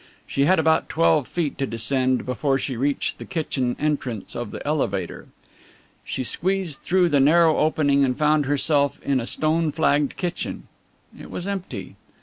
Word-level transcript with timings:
She 0.25 0.45
had 0.45 0.57
about 0.57 0.89
twelve 0.89 1.27
feet 1.27 1.59
to 1.59 1.67
descend 1.67 2.25
before 2.25 2.57
she 2.57 2.75
reached 2.75 3.19
the 3.19 3.23
kitchen 3.25 3.75
entrance 3.79 4.35
of 4.35 4.49
the 4.49 4.65
elevator. 4.65 5.27
She 6.03 6.23
squeezed 6.23 6.79
through 6.81 7.09
the 7.09 7.19
narrow 7.19 7.59
opening 7.59 8.03
and 8.03 8.17
found 8.17 8.47
herself 8.47 8.99
in 9.03 9.19
a 9.19 9.27
stone 9.27 9.71
flagged 9.71 10.17
kitchen. 10.17 10.63
It 11.19 11.29
was 11.29 11.45
empty. 11.45 11.97